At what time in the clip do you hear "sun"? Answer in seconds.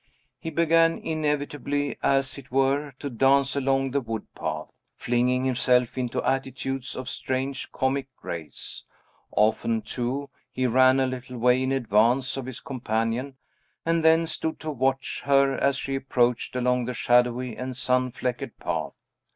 17.77-18.11